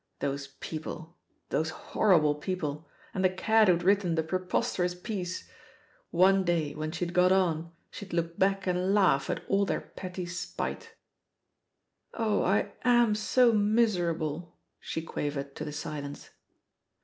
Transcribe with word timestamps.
Those 0.17 0.47
people, 0.61 1.15
those 1.49 1.69
horrible 1.69 2.33
people, 2.33 2.89
and 3.13 3.23
the 3.23 3.29
cad 3.29 3.67
who 3.67 3.75
had 3.75 3.83
written 3.83 4.15
the 4.15 4.23
preposterous 4.23 4.95
piece 4.95 5.47
1 6.09 6.33
One 6.37 6.43
day, 6.43 6.73
when 6.73 6.91
she 6.91 7.05
had 7.05 7.13
got 7.13 7.31
on, 7.31 7.71
she'd 7.91 8.11
look 8.11 8.39
back 8.39 8.65
and 8.65 8.95
laugh 8.95 9.29
at 9.29 9.43
all 9.47 9.63
their 9.63 9.79
petty 9.81 10.25
spite 10.25 10.95
I 12.15 12.23
*'0h, 12.23 12.43
I 12.47 12.71
am 12.83 13.13
so 13.13 13.51
miserable 13.53 14.55
I" 14.57 14.57
she 14.79 15.03
quavered 15.03 15.55
to 15.57 15.63
the 15.63 15.71
silence. 15.71 16.31